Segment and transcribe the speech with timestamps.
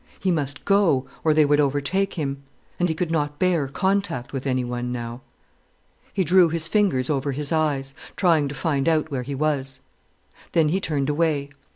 [0.19, 2.41] He must go, or they would, overtake him.
[2.79, 5.21] And he could not bear contact with anyone now.
[6.11, 9.79] He drew his fingers over his eyes, trying to find out where he was.
[10.53, 11.51] Then he turned away.